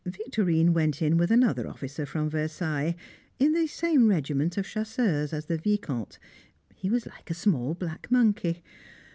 Victorine 0.03 0.73
went 0.73 0.99
in 0.99 1.15
with 1.15 1.29
another 1.29 1.67
officer 1.67 2.07
from 2.07 2.27
Versailles, 2.31 2.95
in 3.37 3.51
the 3.51 3.67
same 3.67 4.07
regiment 4.09 4.57
of 4.57 4.65
Chasseurs 4.65 5.31
as 5.31 5.45
the 5.45 5.59
Vicomte; 5.59 6.17
he 6.73 6.89
was 6.89 7.05
like 7.05 7.29
a 7.29 7.35
small 7.35 7.75
black 7.75 8.09
monkey. 8.09 8.63